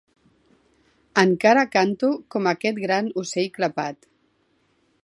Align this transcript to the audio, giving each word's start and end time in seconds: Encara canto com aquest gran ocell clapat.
Encara 1.23 1.65
canto 1.75 2.11
com 2.37 2.51
aquest 2.53 2.83
gran 2.87 3.13
ocell 3.25 3.53
clapat. 3.61 4.11